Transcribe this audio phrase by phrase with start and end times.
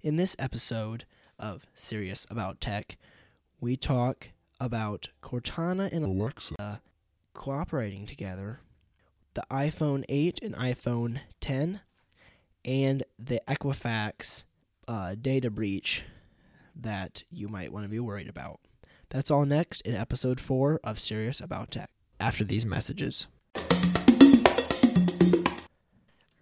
[0.00, 1.06] In this episode
[1.40, 2.96] of Serious About Tech,
[3.60, 4.28] we talk
[4.60, 6.80] about Cortana and Alexa
[7.34, 8.60] cooperating together,
[9.34, 11.80] the iPhone 8 and iPhone 10,
[12.64, 14.44] and the Equifax
[14.86, 16.04] uh, data breach
[16.76, 18.60] that you might want to be worried about.
[19.10, 21.90] That's all next in episode 4 of Serious About Tech.
[22.20, 23.26] After these messages.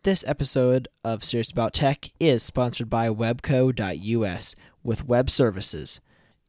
[0.06, 4.54] This episode of Serious About Tech is sponsored by webbco.us
[4.84, 6.00] with web services.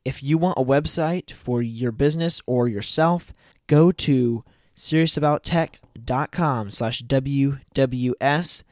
[0.06, 3.34] If you want a website for your business or yourself,
[3.66, 4.44] go to
[4.76, 8.64] seriousabouttech.com slash WWS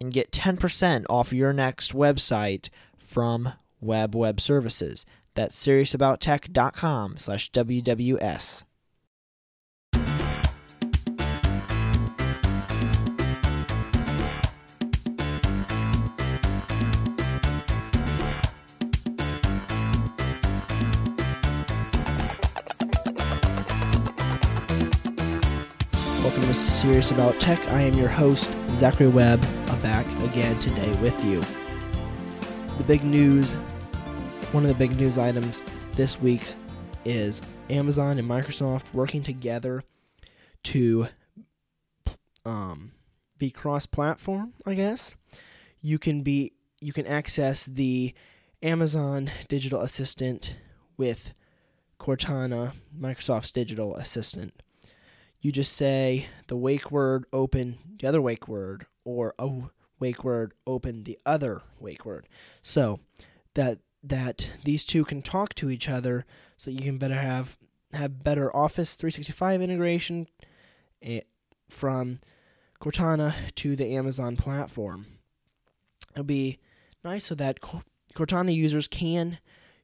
[0.00, 2.68] and get 10% off your next website
[3.00, 5.04] from Web Web Services.
[5.34, 8.62] That's seriousabouttech.com slash WWS.
[26.30, 27.58] Welcome to Serious About Tech.
[27.70, 29.44] I am your host, Zachary Webb.
[29.66, 31.40] I'm back again today with you.
[32.78, 33.50] The big news,
[34.52, 35.64] one of the big news items
[35.96, 36.54] this week
[37.04, 39.82] is Amazon and Microsoft working together
[40.62, 41.08] to
[42.44, 42.92] um,
[43.36, 44.52] be cross-platform.
[44.64, 45.16] I guess
[45.80, 48.14] you can be you can access the
[48.62, 50.54] Amazon Digital Assistant
[50.96, 51.32] with
[51.98, 54.62] Cortana, Microsoft's Digital Assistant
[55.40, 59.48] you just say the wake word open the other wake word or a
[59.98, 62.26] wake word open the other wake word.
[62.62, 63.00] So
[63.54, 66.24] that that these two can talk to each other
[66.56, 67.58] so you can better have
[67.92, 70.28] have better office 365 integration
[71.02, 71.20] eh,
[71.68, 72.20] from
[72.80, 75.06] cortana to the amazon platform.
[76.12, 76.58] It'll be
[77.04, 77.60] nice so that
[78.14, 79.38] cortana users can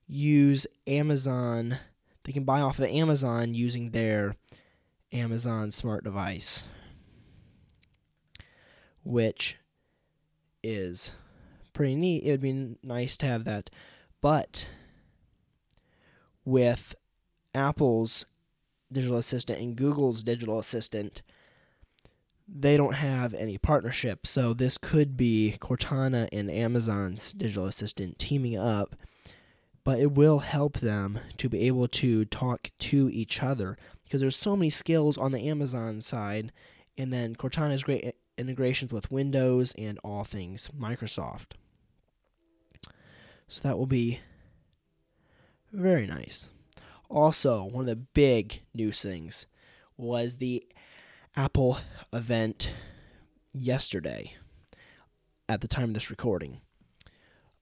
[0.08, 1.78] use amazon
[2.24, 4.36] they can buy off of amazon using their
[5.12, 6.64] Amazon smart device,
[9.04, 9.58] which
[10.62, 11.12] is
[11.72, 12.25] pretty neat.
[12.25, 13.70] It would be nice to have that.
[14.20, 14.66] But
[16.44, 16.94] with
[17.54, 18.26] Apple's
[18.91, 21.22] digital assistant and Google's digital assistant,
[22.48, 24.26] they don't have any partnership.
[24.26, 28.97] So this could be Cortana and Amazon's digital assistant teaming up,
[29.84, 33.76] but it will help them to be able to talk to each other
[34.06, 36.53] because there's so many skills on the Amazon side,
[36.97, 41.53] and then Cortana has great integrations with Windows and all things Microsoft.
[43.49, 44.21] So that will be
[45.72, 46.49] very nice.
[47.09, 49.47] Also, one of the big news things
[49.97, 50.65] was the
[51.37, 51.78] Apple
[52.12, 52.71] event
[53.53, 54.34] yesterday
[55.49, 56.61] at the time of this recording.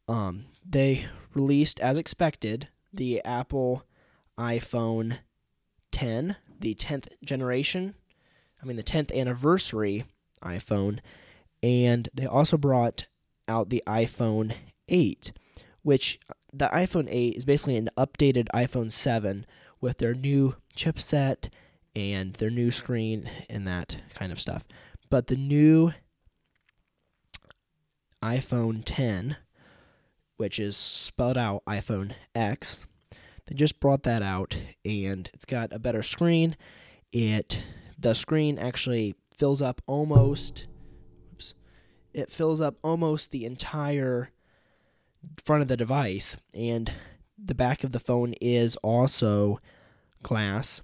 [0.09, 3.85] Um, they released, as expected, the Apple
[4.39, 5.19] iPhone
[5.95, 7.95] 10, the 10th generation,
[8.61, 10.05] I mean, the 10th anniversary
[10.43, 10.99] iPhone,
[11.63, 13.07] and they also brought
[13.47, 14.57] out the iPhone
[14.89, 15.31] 8,
[15.83, 19.47] which uh, the iPhone 8 is basically an updated iPhone 7
[19.81, 21.49] with their new chipset
[21.95, 24.65] and their new screen and that kind of stuff.
[25.11, 25.93] But the new
[28.21, 29.37] iPhone 10,
[30.39, 32.81] which is spelled out iPhone X,
[33.47, 36.57] they just brought that out, and it's got a better screen.
[37.13, 37.59] It
[37.99, 40.67] the screen actually fills up almost.
[41.33, 41.55] Oops,
[42.13, 44.31] it fills up almost the entire
[45.43, 46.93] front of the device, and
[47.43, 49.59] the back of the phone is also
[50.23, 50.81] glass.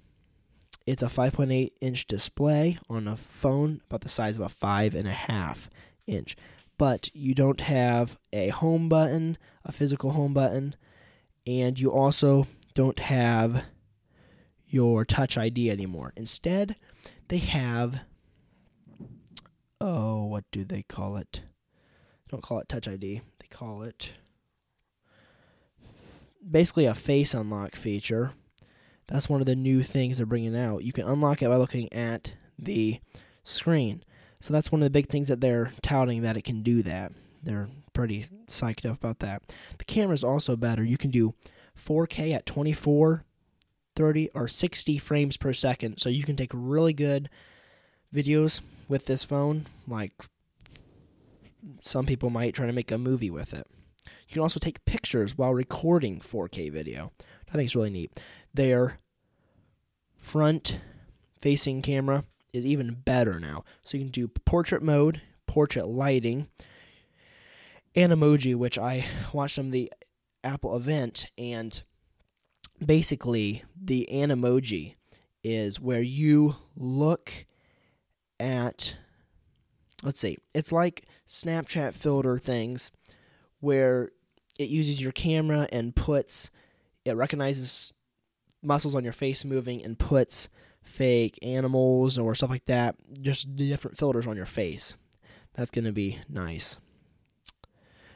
[0.85, 5.07] It's a 5.8 inch display on a phone about the size of a five and
[5.07, 5.69] a half
[6.07, 6.35] inch,
[6.77, 10.75] but you don't have a home button, a physical home button
[11.45, 13.63] and you also don't have
[14.67, 16.13] your touch ID anymore.
[16.15, 16.75] Instead,
[17.27, 18.01] they have
[19.79, 21.41] oh, what do they call it?
[22.29, 23.21] Don't call it touch ID.
[23.39, 24.09] They call it
[26.49, 28.33] basically a face unlock feature.
[29.07, 30.83] That's one of the new things they're bringing out.
[30.83, 32.99] You can unlock it by looking at the
[33.43, 34.03] screen.
[34.39, 37.11] So that's one of the big things that they're touting that it can do that.
[37.43, 37.69] They're
[38.01, 39.43] pretty psyched up about that.
[39.77, 40.83] The camera is also better.
[40.83, 41.35] You can do
[41.77, 43.23] 4K at 24,
[43.95, 45.99] 30, or 60 frames per second.
[45.99, 47.29] So you can take really good
[48.11, 49.67] videos with this phone.
[49.87, 50.13] Like
[51.79, 53.67] some people might try to make a movie with it.
[54.27, 57.11] You can also take pictures while recording 4K video.
[57.47, 58.19] I think it's really neat.
[58.51, 58.97] Their
[60.17, 60.79] front
[61.39, 63.63] facing camera is even better now.
[63.83, 66.47] So you can do portrait mode, portrait lighting,
[67.95, 69.91] Animoji, which I watched of the
[70.43, 71.81] Apple event, and
[72.83, 74.95] basically the Animoji
[75.43, 77.45] is where you look
[78.39, 78.95] at
[80.03, 82.91] let's see it's like snapchat filter things
[83.59, 84.09] where
[84.57, 86.49] it uses your camera and puts
[87.05, 87.93] it recognizes
[88.63, 90.49] muscles on your face moving and puts
[90.83, 94.95] fake animals or stuff like that just different filters on your face.
[95.53, 96.77] That's going to be nice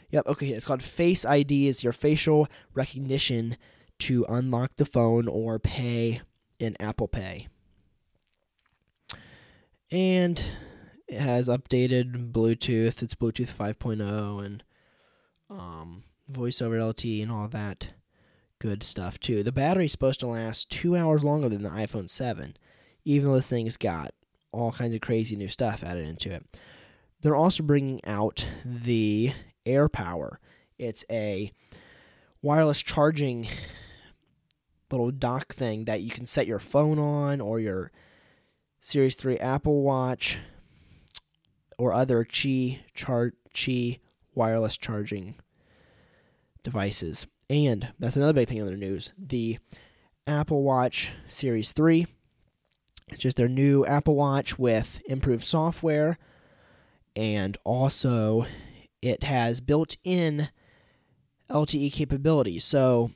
[0.09, 3.57] yep okay it's called face id is your facial recognition
[3.97, 6.21] to unlock the phone or pay
[6.59, 7.47] in apple pay
[9.91, 10.41] and
[11.07, 14.63] it has updated bluetooth it's bluetooth 5.0 and
[15.49, 17.89] um, voice over LTE and all that
[18.59, 19.43] good stuff too.
[19.43, 22.57] The battery's supposed to last two hours longer than the iPhone 7,
[23.03, 24.13] even though this thing's got
[24.51, 26.45] all kinds of crazy new stuff added into it.
[27.21, 29.33] They're also bringing out the
[29.65, 30.37] AirPower.
[30.77, 31.51] It's a
[32.41, 33.47] wireless charging
[34.91, 37.91] little dock thing that you can set your phone on or your
[38.81, 40.37] Series 3 Apple Watch
[41.77, 43.99] or other Qi char- Qi
[44.33, 45.35] wireless charging
[46.63, 47.25] devices.
[47.49, 49.11] And that's another big thing in the news.
[49.17, 49.57] The
[50.27, 52.07] Apple Watch Series 3.
[53.09, 56.17] It's just their new Apple Watch with improved software.
[57.15, 58.45] And also,
[59.05, 60.49] it has built in
[61.49, 62.59] LTE capability.
[62.59, 63.11] So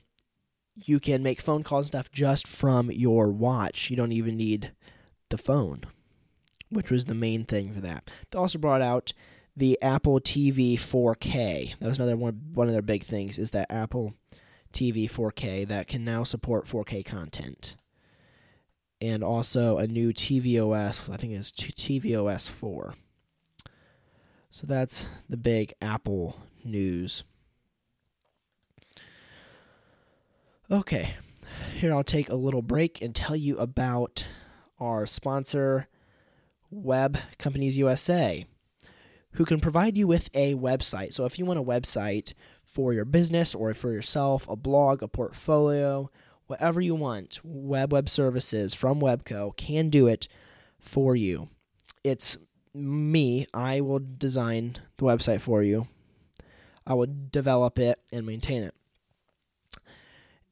[0.76, 3.90] you can make phone calls and stuff just from your watch.
[3.90, 4.72] You don't even need
[5.30, 5.82] the phone,
[6.68, 8.10] which was the main thing for that.
[8.30, 9.12] They also brought out
[9.56, 11.74] the Apple TV 4K.
[11.80, 14.14] That was another one one of their big things is that Apple
[14.72, 17.76] TV 4K that can now support 4K content.
[19.02, 22.94] And also a new tvOS, I think it's tvOS 4.
[24.50, 27.24] So that's the big Apple news.
[30.70, 31.14] Okay,
[31.74, 34.24] here I'll take a little break and tell you about
[34.78, 35.88] our sponsor,
[36.70, 38.46] Web Companies USA
[39.32, 41.12] who can provide you with a website.
[41.12, 45.08] So if you want a website for your business or for yourself, a blog, a
[45.08, 46.10] portfolio,
[46.46, 50.26] whatever you want, Web Web Services from Webbco can do it
[50.78, 51.48] for you.
[52.02, 52.38] It's
[52.74, 53.46] me.
[53.52, 55.88] I will design the website for you.
[56.86, 58.74] I will develop it and maintain it.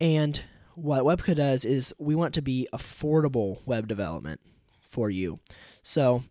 [0.01, 0.41] And
[0.75, 4.41] what Webbco does is we want to be affordable web development
[4.81, 5.41] for you.
[5.83, 6.23] So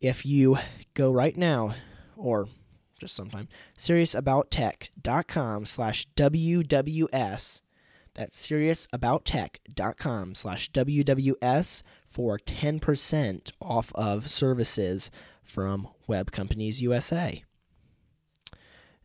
[0.00, 0.58] if you
[0.92, 1.74] go right now
[2.16, 2.48] or
[3.00, 7.60] just sometime seriousabouttech.com slash wws
[8.14, 11.82] that's seriousabouttech.com slash wws
[12.14, 15.10] for 10% off of services
[15.42, 17.42] from web companies usa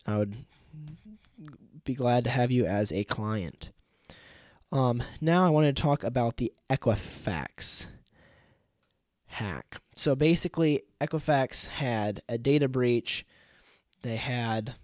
[0.06, 0.46] i would
[1.84, 3.72] be glad to have you as a client
[4.72, 7.88] um, now i want to talk about the equifax
[9.30, 9.82] hack.
[9.96, 13.26] So basically, Equifax had a data breach.
[14.02, 14.76] They had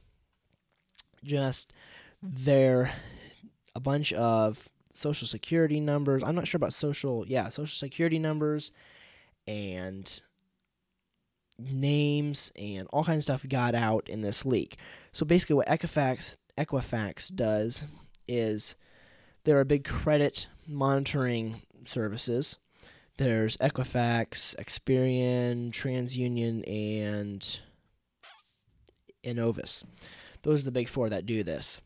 [1.23, 1.73] just
[2.21, 2.93] their
[3.75, 6.23] a bunch of social security numbers.
[6.23, 8.71] I'm not sure about social, yeah, social security numbers
[9.47, 10.21] and
[11.57, 14.77] names and all kinds of stuff got out in this leak.
[15.11, 17.83] So basically, what Equifax Equifax does
[18.27, 18.75] is
[19.43, 22.57] they're a big credit monitoring services
[23.17, 27.59] there's Equifax, Experian, TransUnion, and
[29.23, 29.85] Innovis.
[30.43, 31.79] Those are the big four that do this.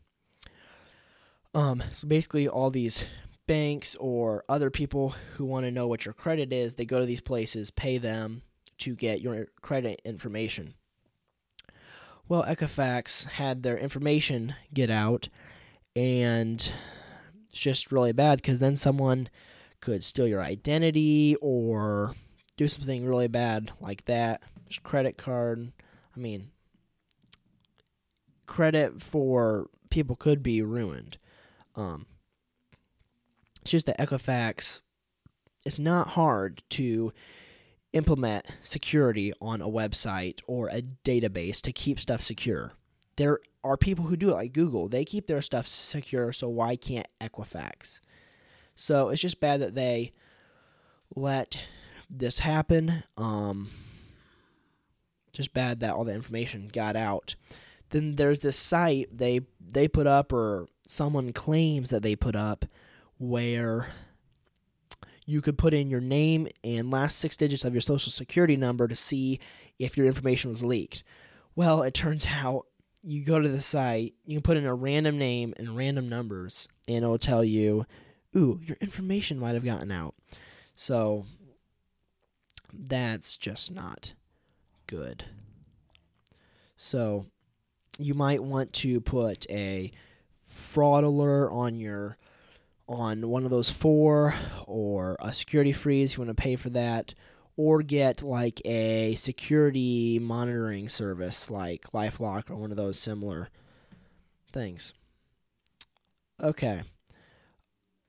[1.54, 3.08] Um, so basically, all these
[3.46, 7.06] banks or other people who want to know what your credit is, they go to
[7.06, 8.42] these places, pay them
[8.78, 10.74] to get your credit information.
[12.28, 15.28] Well, Equifax had their information get out,
[15.96, 16.72] and
[17.50, 19.28] it's just really bad because then someone
[19.80, 22.14] could steal your identity or
[22.56, 24.42] do something really bad like that.
[24.68, 25.72] Just credit card.
[26.14, 26.50] I mean,
[28.46, 31.18] credit for people could be ruined.
[31.76, 32.06] Um,
[33.62, 34.80] it's just that Equifax,
[35.64, 37.12] it's not hard to
[37.92, 42.72] implement security on a website or a database to keep stuff secure.
[43.16, 44.88] There are people who do it, like Google.
[44.88, 48.00] They keep their stuff secure, so why can't Equifax?
[48.74, 50.12] So it's just bad that they
[51.14, 51.60] let
[52.08, 53.04] this happen.
[53.16, 53.68] Um,
[55.32, 57.34] just bad that all the information got out.
[57.90, 62.64] Then there's this site they they put up, or someone claims that they put up,
[63.18, 63.92] where
[65.24, 68.88] you could put in your name and last six digits of your social security number
[68.88, 69.38] to see
[69.78, 71.04] if your information was leaked.
[71.54, 72.66] Well, it turns out
[73.02, 76.68] you go to the site, you can put in a random name and random numbers,
[76.88, 77.86] and it'll tell you,
[78.36, 80.14] ooh, your information might have gotten out.
[80.74, 81.26] So
[82.72, 84.14] that's just not
[84.86, 85.24] good.
[86.76, 87.26] So
[87.98, 89.92] you might want to put a
[90.60, 92.16] fraud alert on your
[92.88, 94.34] on one of those four
[94.66, 97.14] or a security freeze you want to pay for that
[97.56, 103.48] or get like a security monitoring service like LifeLock or one of those similar
[104.50, 104.92] things.
[106.42, 106.82] Okay.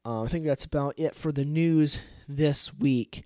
[0.06, 3.26] Uh, I think that's about it for the news this week.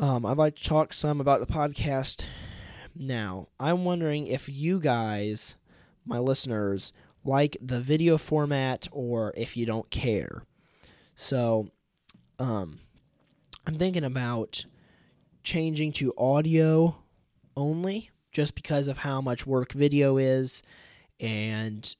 [0.00, 2.24] Um, I'd like to talk some about the podcast
[2.94, 3.48] now.
[3.60, 5.54] I'm wondering if you guys,
[6.04, 6.92] my listeners,
[7.26, 10.42] like the video format or if you don't care.
[11.14, 11.70] So,
[12.38, 12.80] um,
[13.66, 14.64] I'm thinking about
[15.42, 16.96] changing to audio
[17.56, 20.62] only just because of how much work video is
[21.20, 21.94] and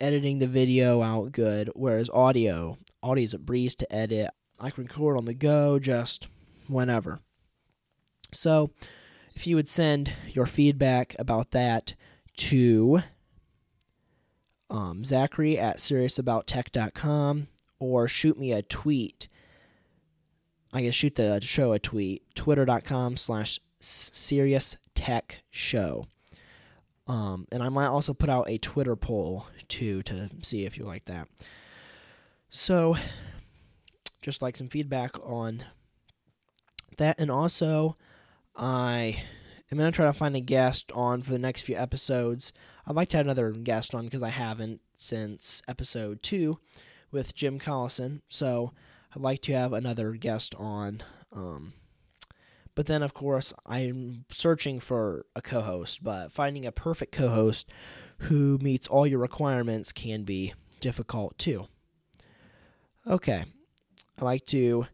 [0.00, 4.30] editing the video out good whereas audio audio is a breeze to edit
[4.60, 6.28] i can record on the go just
[6.68, 7.20] whenever
[8.32, 8.70] so
[9.34, 11.94] if you would send your feedback about that
[12.36, 13.02] to
[14.70, 19.28] um, Zachary at SeriousAboutTech.com or shoot me a tweet.
[20.72, 22.22] I guess shoot the show a tweet.
[22.34, 26.06] Twitter.com slash Serious Tech Show.
[27.06, 30.84] Um, and I might also put out a Twitter poll too to see if you
[30.84, 31.28] like that.
[32.50, 32.96] So,
[34.22, 35.64] just like some feedback on
[36.96, 37.16] that.
[37.18, 37.96] And also,
[38.56, 39.22] I
[39.70, 42.52] am going to try to find a guest on for the next few episodes.
[42.86, 46.58] I'd like to have another guest on because I haven't since episode two
[47.10, 48.20] with Jim Collison.
[48.28, 48.72] So
[49.14, 51.02] I'd like to have another guest on.
[51.32, 51.72] Um,
[52.74, 57.28] but then, of course, I'm searching for a co host, but finding a perfect co
[57.28, 57.68] host
[58.18, 61.66] who meets all your requirements can be difficult too.
[63.06, 63.44] Okay.
[64.18, 64.86] I'd like to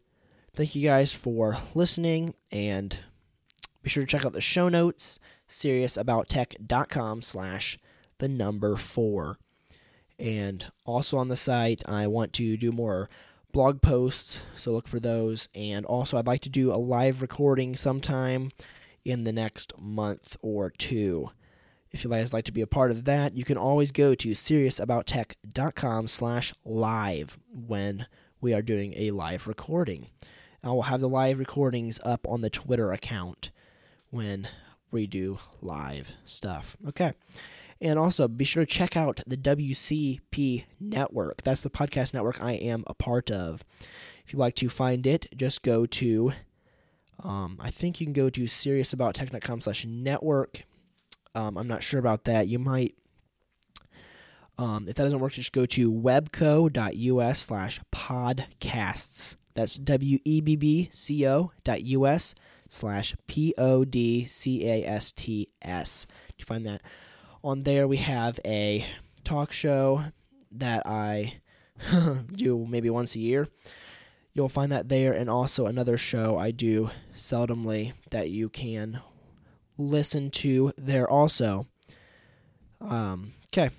[0.55, 2.97] thank you guys for listening and
[3.81, 5.19] be sure to check out the show notes,
[5.49, 7.77] seriousabouttech.com slash
[8.23, 9.37] the number four.
[10.17, 13.09] And also on the site, I want to do more
[13.51, 15.49] blog posts, so look for those.
[15.53, 18.51] And also, I'd like to do a live recording sometime
[19.03, 21.31] in the next month or two.
[21.91, 24.29] If you guys like to be a part of that, you can always go to
[24.29, 28.05] seriousabouttech.com slash live when
[28.39, 30.07] we are doing a live recording.
[30.63, 33.51] I will have the live recordings up on the Twitter account
[34.11, 34.47] when
[34.91, 36.77] we do live stuff.
[36.87, 37.15] Okay.
[37.83, 41.43] And also be sure to check out the WCP network.
[41.43, 43.63] That's the podcast network I am a part of.
[44.25, 46.31] If you'd like to find it, just go to
[47.21, 50.63] um, I think you can go to seriousabouttech.com slash network.
[51.35, 52.47] Um, I'm not sure about that.
[52.47, 52.95] You might
[54.57, 59.35] um, if that doesn't work, just go to webbco.us slash podcasts.
[59.55, 62.33] That's W E B B C O dot US
[62.69, 66.07] slash P O D C A S T S.
[66.37, 66.81] You find that
[67.43, 67.87] on there.
[67.87, 68.85] We have a
[69.23, 70.03] talk show
[70.51, 71.41] that I
[72.33, 73.47] do maybe once a year.
[74.33, 79.01] You'll find that there, and also another show I do seldomly that you can
[79.77, 81.67] listen to there also.
[82.81, 83.69] Um, okay.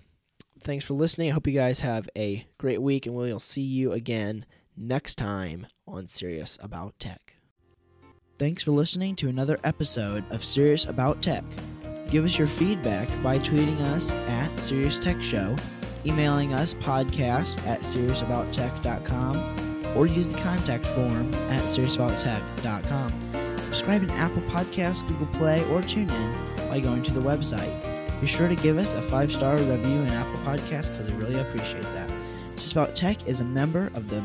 [0.60, 1.28] Thanks for listening.
[1.30, 5.66] I hope you guys have a great week, and we'll see you again next time
[5.86, 7.34] on Serious About Tech.
[8.38, 11.44] Thanks for listening to another episode of Serious About Tech.
[12.08, 15.56] Give us your feedback by tweeting us at Serious Tech Show,
[16.06, 23.58] emailing us podcast at seriousabouttech.com, or use the contact form at seriousabouttech.com.
[23.58, 26.34] Subscribe in Apple Podcasts, Google Play, or tune in
[26.68, 27.72] by going to the website.
[28.20, 31.40] Be sure to give us a five star review in Apple Podcasts because we really
[31.40, 32.08] appreciate that.
[32.56, 34.22] Serious About Tech is a member of the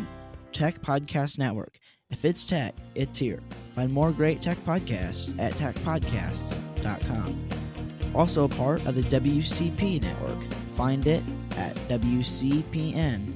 [0.54, 1.80] Tech Podcast Network.
[2.10, 3.40] If it's tech, it's here.
[3.76, 7.59] Find more great tech podcasts at techpodcasts.com.
[8.16, 10.42] Also a part of the WCP network.
[10.76, 11.24] Find it
[11.58, 13.30] at WCPN.ml.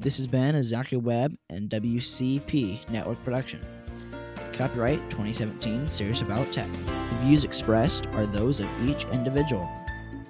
[0.00, 3.60] This has been a Zachary Webb and WCP network production.
[4.52, 6.70] Copyright 2017 Serious About Tech.
[6.72, 9.68] The views expressed are those of each individual.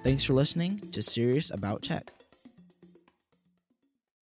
[0.02, 2.12] Thanks for listening to Serious About Tech.